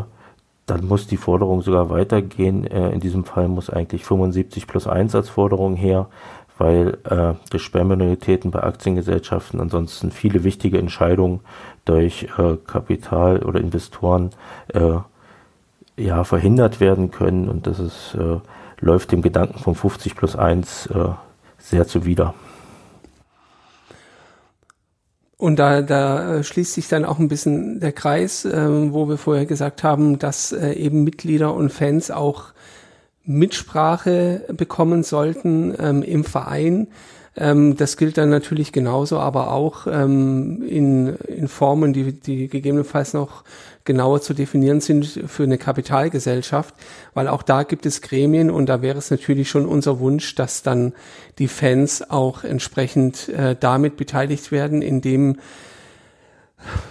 [0.67, 2.67] dann muss die Forderung sogar weitergehen.
[2.67, 6.07] Äh, in diesem Fall muss eigentlich 75 plus 1 als Forderung her,
[6.59, 11.39] weil äh, durch Sperrminoritäten bei Aktiengesellschaften ansonsten viele wichtige Entscheidungen
[11.85, 14.31] durch äh, Kapital oder Investoren
[14.73, 14.97] äh,
[15.95, 18.39] ja, verhindert werden können und das ist, äh,
[18.79, 21.05] läuft dem Gedanken von 50 plus 1 äh,
[21.57, 22.35] sehr zuwider.
[25.37, 29.17] Und da, da äh, schließt sich dann auch ein bisschen der Kreis, äh, wo wir
[29.17, 32.53] vorher gesagt haben, dass äh, eben Mitglieder und Fans auch
[33.23, 36.87] Mitsprache bekommen sollten ähm, im Verein.
[37.37, 43.13] Ähm, das gilt dann natürlich genauso, aber auch ähm, in, in Formen, die, die gegebenenfalls
[43.13, 43.43] noch
[43.85, 46.75] genauer zu definieren sind für eine Kapitalgesellschaft,
[47.13, 50.63] weil auch da gibt es Gremien und da wäre es natürlich schon unser Wunsch, dass
[50.63, 50.93] dann
[51.39, 55.37] die Fans auch entsprechend äh, damit beteiligt werden, indem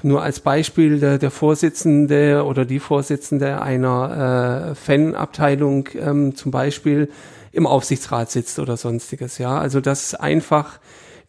[0.03, 7.09] nur als Beispiel der, der Vorsitzende oder die Vorsitzende einer äh, Fanabteilung ähm, zum Beispiel
[7.57, 9.39] im Aufsichtsrat sitzt oder sonstiges.
[9.39, 10.79] Ja, also dass einfach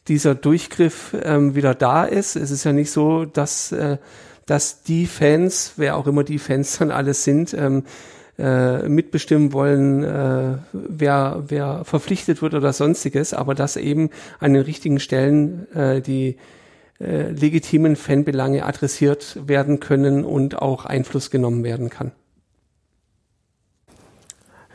[0.08, 2.36] dieser Durchgriff ähm, wieder da ist.
[2.36, 3.98] Es ist ja nicht so, dass äh,
[4.48, 7.84] dass die Fans, wer auch immer die Fans dann alles sind, ähm,
[8.40, 14.10] äh, mitbestimmen wollen, äh, wer, wer verpflichtet wird oder sonstiges, aber dass eben
[14.40, 16.38] an den richtigen Stellen äh, die
[17.00, 22.12] äh, legitimen Fanbelange adressiert werden können und auch Einfluss genommen werden kann.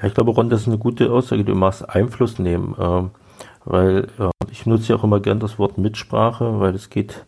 [0.03, 1.45] Ja, ich glaube, Ron, das ist eine gute Aussage.
[1.45, 3.03] Du machst Einfluss nehmen, äh,
[3.65, 7.25] weil äh, ich nutze ja auch immer gern das Wort Mitsprache, weil es geht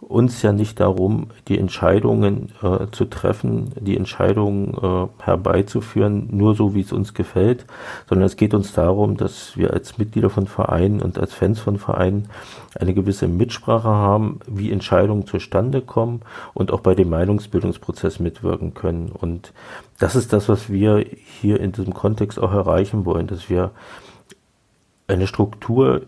[0.00, 6.74] uns ja nicht darum, die Entscheidungen äh, zu treffen, die Entscheidungen äh, herbeizuführen, nur so,
[6.74, 7.66] wie es uns gefällt,
[8.08, 11.78] sondern es geht uns darum, dass wir als Mitglieder von Vereinen und als Fans von
[11.78, 12.28] Vereinen
[12.78, 16.22] eine gewisse Mitsprache haben, wie Entscheidungen zustande kommen
[16.54, 19.10] und auch bei dem Meinungsbildungsprozess mitwirken können.
[19.10, 19.52] Und
[19.98, 21.04] das ist das, was wir
[21.40, 23.72] hier in diesem Kontext auch erreichen wollen, dass wir
[25.08, 26.02] eine Struktur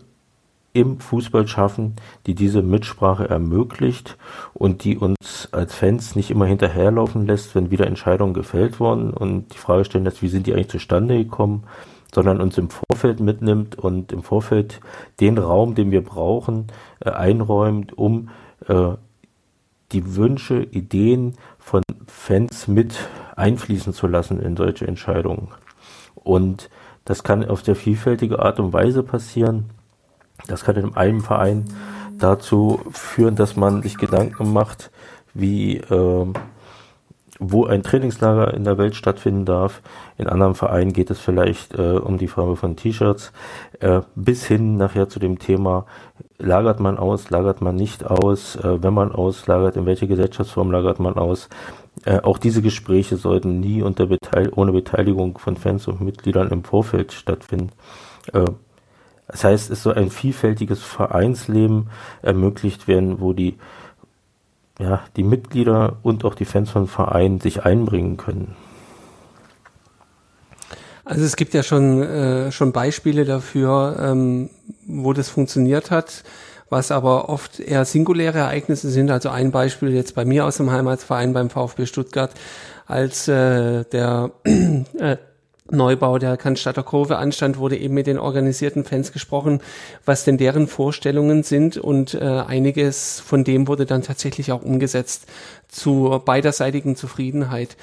[0.73, 4.17] im Fußball schaffen, die diese Mitsprache ermöglicht
[4.53, 9.53] und die uns als Fans nicht immer hinterherlaufen lässt, wenn wieder Entscheidungen gefällt wurden und
[9.53, 11.63] die Frage stellen lässt, wie sind die eigentlich zustande gekommen,
[12.13, 14.81] sondern uns im Vorfeld mitnimmt und im Vorfeld
[15.19, 16.67] den Raum, den wir brauchen,
[16.99, 18.29] äh, einräumt, um
[18.67, 18.93] äh,
[19.91, 22.95] die Wünsche, Ideen von Fans mit
[23.35, 25.49] einfließen zu lassen in solche Entscheidungen.
[26.15, 26.69] Und
[27.05, 29.71] das kann auf sehr vielfältige Art und Weise passieren.
[30.47, 31.65] Das kann in einem Verein
[32.17, 34.91] dazu führen, dass man sich Gedanken macht,
[35.33, 36.25] wie äh,
[37.43, 39.81] wo ein Trainingslager in der Welt stattfinden darf.
[40.19, 43.33] In anderen Vereinen geht es vielleicht äh, um die Farbe von T-Shirts,
[43.79, 45.87] äh, bis hin nachher zu dem Thema,
[46.37, 50.99] lagert man aus, lagert man nicht aus, äh, wenn man auslagert, in welche Gesellschaftsform lagert
[50.99, 51.49] man aus.
[52.05, 56.63] Äh, auch diese Gespräche sollten nie unter Beteil ohne Beteiligung von Fans und Mitgliedern im
[56.63, 57.71] Vorfeld stattfinden.
[59.31, 61.89] Das heißt, es soll ein vielfältiges Vereinsleben
[62.21, 63.57] ermöglicht werden, wo die,
[64.77, 68.55] ja, die Mitglieder und auch die Fans von Vereinen sich einbringen können.
[71.05, 74.49] Also es gibt ja schon, äh, schon Beispiele dafür, ähm,
[74.85, 76.23] wo das funktioniert hat,
[76.69, 79.11] was aber oft eher singuläre Ereignisse sind.
[79.11, 82.31] Also ein Beispiel jetzt bei mir aus dem Heimatsverein beim VfB Stuttgart,
[82.85, 85.17] als äh, der äh,
[85.71, 89.61] Neubau der Cannstatter Kurve anstand, wurde eben mit den organisierten Fans gesprochen,
[90.05, 95.27] was denn deren Vorstellungen sind und äh, einiges von dem wurde dann tatsächlich auch umgesetzt
[95.67, 97.77] zur beiderseitigen Zufriedenheit.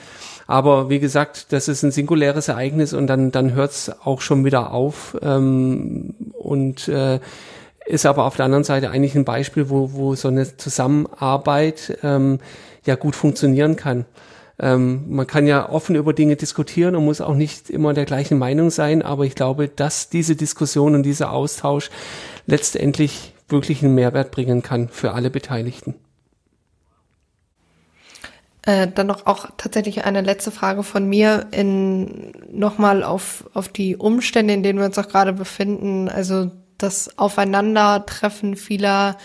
[0.47, 4.73] Aber wie gesagt, das ist ein singuläres Ereignis und dann, dann hört's auch schon wieder
[4.73, 7.21] auf ähm, und äh,
[7.87, 12.39] ist aber auf der anderen Seite eigentlich ein Beispiel, wo, wo so eine Zusammenarbeit ähm,
[12.85, 14.05] ja gut funktionieren kann.
[14.61, 18.39] Ähm, man kann ja offen über Dinge diskutieren und muss auch nicht immer der gleichen
[18.39, 21.91] Meinung sein, aber ich glaube, dass diese Diskussion und dieser Austausch
[22.47, 25.95] letztendlich wirklich einen Mehrwert bringen kann für alle Beteiligten.
[28.63, 33.97] Äh, dann noch auch tatsächlich eine letzte Frage von mir in nochmal auf, auf die
[33.97, 36.09] Umstände, in denen wir uns auch gerade befinden.
[36.09, 39.17] Also das Aufeinandertreffen vieler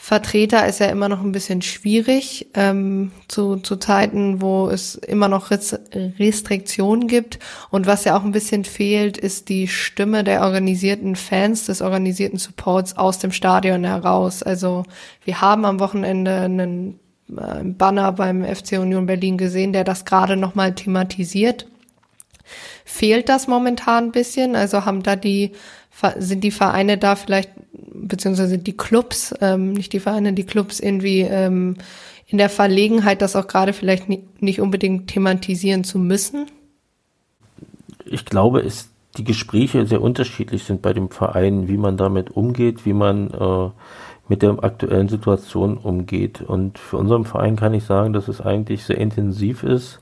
[0.00, 5.26] Vertreter ist ja immer noch ein bisschen schwierig ähm, zu, zu Zeiten, wo es immer
[5.26, 7.40] noch Restriktionen gibt.
[7.70, 12.38] Und was ja auch ein bisschen fehlt, ist die Stimme der organisierten Fans, des organisierten
[12.38, 14.44] Supports aus dem Stadion heraus.
[14.44, 14.84] Also
[15.24, 17.00] wir haben am Wochenende einen
[17.36, 21.66] äh, Banner beim FC Union Berlin gesehen, der das gerade nochmal thematisiert.
[22.84, 24.54] Fehlt das momentan ein bisschen?
[24.54, 25.52] Also haben da die,
[26.18, 27.50] sind die Vereine da vielleicht,
[28.08, 31.76] beziehungsweise die Clubs, ähm, nicht die Vereine, die Clubs irgendwie ähm,
[32.26, 36.46] in der Verlegenheit, das auch gerade vielleicht nicht, nicht unbedingt thematisieren zu müssen?
[38.04, 42.86] Ich glaube, es die Gespräche sehr unterschiedlich sind bei dem Verein, wie man damit umgeht,
[42.86, 43.70] wie man äh,
[44.28, 46.40] mit der aktuellen Situation umgeht.
[46.40, 50.00] Und für unseren Verein kann ich sagen, dass es eigentlich sehr intensiv ist,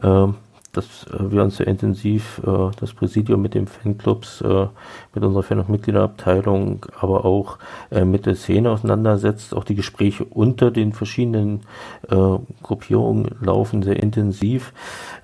[0.00, 0.28] äh,
[0.72, 4.66] dass äh, wir uns sehr intensiv, äh, das Präsidium mit den Fanclubs, äh,
[5.14, 7.58] mit unserer Fan- und Mitgliederabteilung, aber auch
[7.90, 9.54] äh, mit der Szene auseinandersetzt.
[9.54, 11.60] Auch die Gespräche unter den verschiedenen
[12.08, 14.72] äh, Gruppierungen laufen sehr intensiv.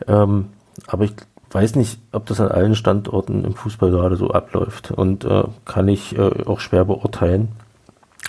[0.07, 0.51] Ähm,
[0.87, 1.15] aber ich
[1.51, 5.89] weiß nicht, ob das an allen Standorten im Fußball gerade so abläuft und äh, kann
[5.89, 7.49] ich äh, auch schwer beurteilen.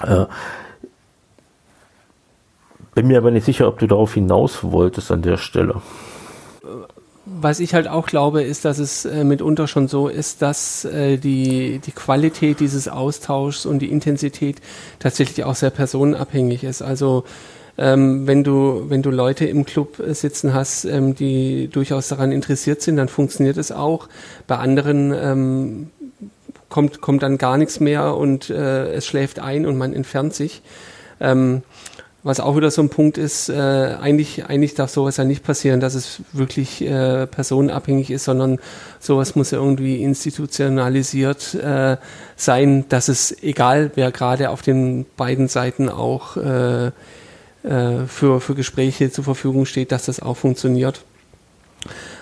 [0.03, 0.25] Äh,
[2.95, 5.81] bin mir aber nicht sicher, ob du darauf hinaus wolltest an der Stelle.
[7.31, 11.17] Was ich halt auch glaube, ist, dass es äh, mitunter schon so ist, dass äh,
[11.17, 14.57] die, die Qualität dieses Austauschs und die Intensität
[14.99, 16.81] tatsächlich auch sehr personenabhängig ist.
[16.81, 17.25] Also
[17.77, 22.81] ähm, wenn du wenn du Leute im Club sitzen hast, ähm, die durchaus daran interessiert
[22.81, 24.09] sind, dann funktioniert es auch.
[24.47, 25.89] Bei anderen ähm,
[26.67, 30.61] kommt, kommt dann gar nichts mehr und äh, es schläft ein und man entfernt sich.
[32.21, 35.79] Was auch wieder so ein Punkt ist, äh, eigentlich, eigentlich darf sowas ja nicht passieren,
[35.79, 38.59] dass es wirklich äh, personenabhängig ist, sondern
[38.99, 41.97] sowas muss ja irgendwie institutionalisiert äh,
[42.35, 48.55] sein, dass es, egal wer gerade auf den beiden Seiten auch äh, äh, für, für
[48.55, 51.01] Gespräche zur Verfügung steht, dass das auch funktioniert.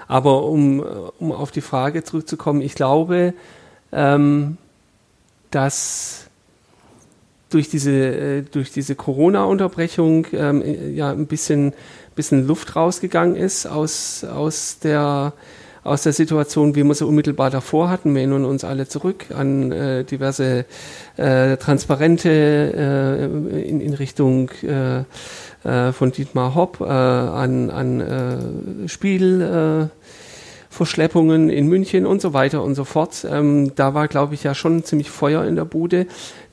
[0.08, 0.86] Aber um,
[1.18, 3.34] um auf die Frage zurückzukommen, ich glaube,
[3.92, 4.58] ähm,
[5.50, 6.27] dass
[7.50, 11.74] durch diese, äh, durch diese Corona-Unterbrechung ähm, äh, ja ein bisschen,
[12.16, 15.34] bisschen Luft rausgegangen ist aus, aus, der,
[15.84, 18.14] aus der Situation, wie wir sie unmittelbar davor hatten.
[18.14, 20.66] Wir erinnern uns alle zurück an äh, diverse
[21.16, 25.04] äh, Transparente äh, in, in Richtung äh,
[25.92, 29.90] von Dietmar Hopp, an, an Spiel.
[30.70, 33.26] Verschleppungen in München und so weiter und so fort.
[33.30, 36.06] Ähm, da war, glaube ich, ja schon ziemlich Feuer in der Bude.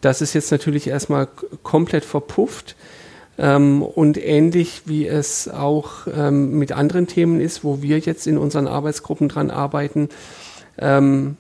[0.04, 1.28] Das ist jetzt natürlich erstmal
[1.62, 2.76] komplett verpufft.
[3.38, 8.36] Ähm, und ähnlich wie es auch ähm, mit anderen Themen ist, wo wir jetzt in
[8.36, 10.10] unseren Arbeitsgruppen dran arbeiten,
[10.78, 11.36] ähm,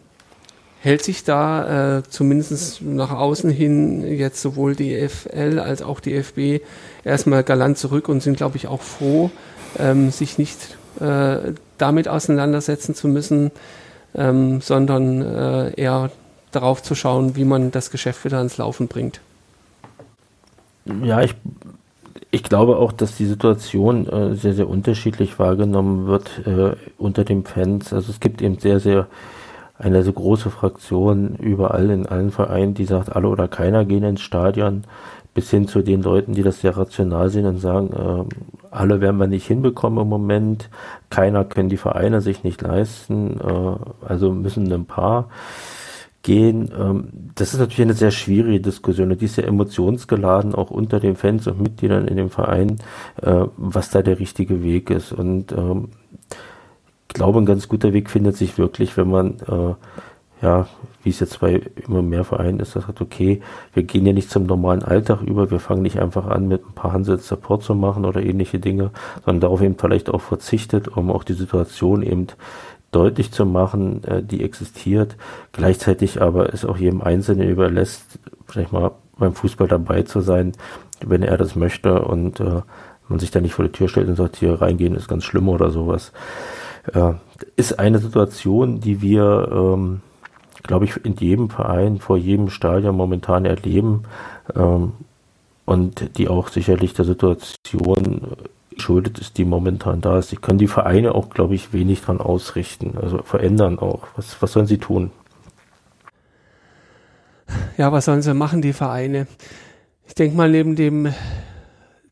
[0.80, 6.14] hält sich da äh, zumindest nach außen hin jetzt sowohl die EFL als auch die
[6.14, 6.60] FB
[7.04, 9.30] erstmal galant zurück und sind, glaube ich, auch froh,
[9.78, 13.50] ähm, sich nicht äh, damit auseinandersetzen zu müssen,
[14.14, 16.10] ähm, sondern äh, eher
[16.54, 19.20] darauf zu schauen, wie man das Geschäft wieder ans Laufen bringt.
[21.02, 21.34] Ja, ich,
[22.30, 27.44] ich glaube auch, dass die Situation äh, sehr, sehr unterschiedlich wahrgenommen wird äh, unter den
[27.44, 27.92] Fans.
[27.92, 29.06] Also es gibt eben sehr, sehr
[29.78, 34.20] eine so große Fraktion überall in allen Vereinen, die sagt, alle oder keiner gehen ins
[34.20, 34.84] Stadion
[35.34, 38.34] bis hin zu den Leuten, die das sehr rational sehen und sagen, äh,
[38.70, 40.70] alle werden wir nicht hinbekommen im Moment,
[41.10, 45.28] keiner können die Vereine sich nicht leisten, äh, also müssen ein paar
[46.24, 46.72] gehen.
[46.76, 50.98] Ähm, das ist natürlich eine sehr schwierige Diskussion und die ist sehr emotionsgeladen, auch unter
[50.98, 52.78] den Fans und Mitgliedern in dem Verein,
[53.22, 55.12] äh, was da der richtige Weg ist.
[55.12, 55.90] Und ähm,
[57.08, 59.74] ich glaube, ein ganz guter Weg findet sich wirklich, wenn man äh,
[60.44, 60.66] ja,
[61.02, 63.40] wie es jetzt bei immer mehr Vereinen ist, das sagt, okay,
[63.72, 66.74] wir gehen ja nicht zum normalen Alltag über, wir fangen nicht einfach an, mit ein
[66.74, 68.90] paar Hansel Support zu machen oder ähnliche Dinge,
[69.24, 72.26] sondern darauf eben vielleicht auch verzichtet, um auch die Situation eben
[72.94, 75.16] deutlich zu machen, äh, die existiert,
[75.52, 80.52] gleichzeitig aber es auch jedem Einzelnen überlässt, vielleicht mal beim Fußball dabei zu sein,
[81.04, 82.62] wenn er das möchte und äh,
[83.08, 85.48] man sich da nicht vor die Tür stellt und sagt, hier reingehen ist ganz schlimm
[85.48, 86.12] oder sowas.
[86.92, 87.14] Äh,
[87.56, 90.00] ist eine Situation, die wir ähm,
[90.64, 94.02] glaube ich, in jedem Verein, vor jedem Stadion momentan erleben
[94.56, 94.92] ähm,
[95.66, 98.32] und die auch sicherlich der Situation
[98.74, 100.32] geschuldet ist, die momentan da ist.
[100.32, 104.08] Die können die Vereine auch, glaube ich, wenig dran ausrichten, also verändern auch.
[104.16, 105.10] Was, was sollen sie tun?
[107.76, 109.26] ja, was sollen sie machen, die Vereine?
[110.06, 111.12] Ich denke mal, neben dem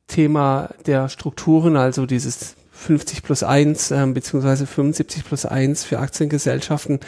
[0.06, 7.00] Thema der Strukturen, also dieses 50 plus 1 äh, beziehungsweise 75 plus 1 für Aktiengesellschaften,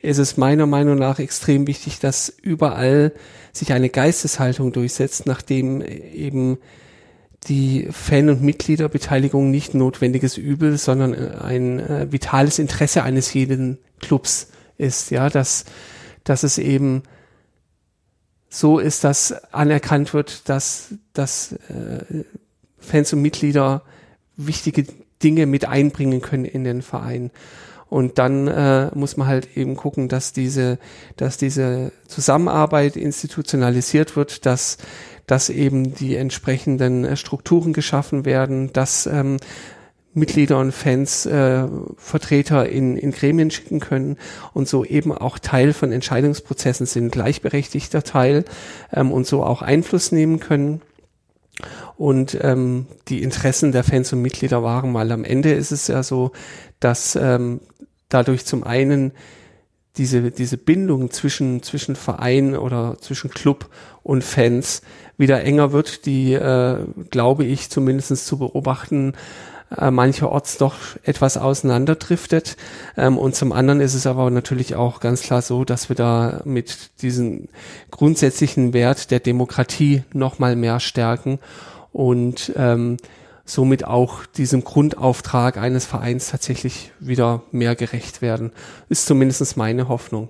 [0.00, 3.12] ist es meiner Meinung nach extrem wichtig, dass überall
[3.52, 6.58] sich eine Geisteshaltung durchsetzt, nachdem eben
[7.48, 13.78] die Fan- und Mitgliederbeteiligung nicht notwendiges Übel, sondern äh, ein äh, vitales Interesse eines jeden
[14.00, 15.64] Clubs ist, ja, dass,
[16.24, 17.02] dass es eben
[18.48, 22.24] so ist, dass anerkannt wird, dass, dass äh,
[22.78, 23.82] Fans und Mitglieder
[24.36, 24.86] wichtige
[25.22, 27.30] Dinge mit einbringen können in den Verein.
[27.88, 30.78] Und dann äh, muss man halt eben gucken, dass diese,
[31.16, 34.78] dass diese Zusammenarbeit institutionalisiert wird, dass,
[35.26, 39.38] dass eben die entsprechenden äh, Strukturen geschaffen werden, dass ähm,
[40.16, 41.68] Mitglieder und Fans äh,
[41.98, 44.16] Vertreter in, in Gremien schicken können
[44.54, 48.46] und so eben auch Teil von Entscheidungsprozessen sind, gleichberechtigter Teil
[48.92, 50.80] ähm, und so auch Einfluss nehmen können.
[51.96, 56.02] Und ähm, die Interessen der Fans und Mitglieder wahren, weil am Ende ist es ja
[56.02, 56.32] so,
[56.80, 57.60] dass ähm,
[58.08, 59.12] dadurch zum einen
[59.98, 63.68] diese, diese Bindung zwischen, zwischen Verein oder zwischen Club
[64.02, 64.82] und Fans
[65.16, 69.14] wieder enger wird, die, äh, glaube ich, zumindestens zu beobachten,
[69.76, 72.56] äh, mancherorts doch etwas auseinanderdriftet.
[72.96, 76.40] Ähm, und zum anderen ist es aber natürlich auch ganz klar so, dass wir da
[76.44, 77.48] mit diesem
[77.90, 81.38] grundsätzlichen Wert der Demokratie nochmal mehr stärken
[81.92, 82.98] und ähm,
[83.46, 88.52] somit auch diesem Grundauftrag eines Vereins tatsächlich wieder mehr gerecht werden.
[88.88, 90.28] Ist zumindest meine Hoffnung.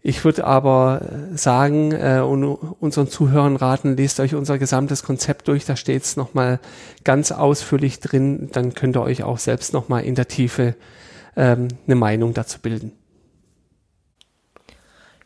[0.00, 1.02] Ich würde aber
[1.34, 6.16] sagen äh, und unseren Zuhörern raten, lest euch unser gesamtes Konzept durch, da steht es
[6.16, 6.60] nochmal
[7.04, 10.76] ganz ausführlich drin, dann könnt ihr euch auch selbst nochmal in der Tiefe
[11.36, 12.92] ähm, eine Meinung dazu bilden.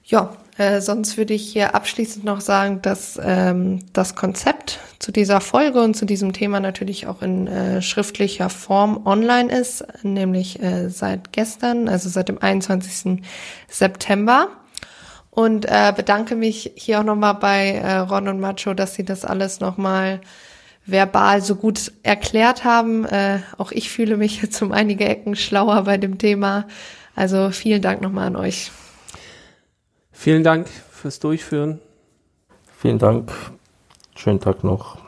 [0.04, 5.40] Ja, äh, sonst würde ich hier abschließend noch sagen, dass ähm, das Konzept zu dieser
[5.40, 10.90] Folge und zu diesem Thema natürlich auch in äh, schriftlicher Form online ist, nämlich äh,
[10.90, 13.22] seit gestern, also seit dem 21.
[13.68, 14.48] September.
[15.30, 19.24] Und äh, bedanke mich hier auch nochmal bei äh, Ron und Macho, dass sie das
[19.24, 20.20] alles nochmal
[20.84, 23.06] verbal so gut erklärt haben.
[23.06, 26.66] Äh, auch ich fühle mich jetzt um einige Ecken schlauer bei dem Thema.
[27.16, 28.70] Also vielen Dank nochmal an euch.
[30.12, 31.80] Vielen Dank fürs Durchführen.
[32.78, 33.32] Vielen Dank.
[34.14, 35.01] Schönen Tag noch.